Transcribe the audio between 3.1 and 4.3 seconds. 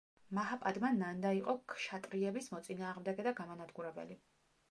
და გამანადგურებელი.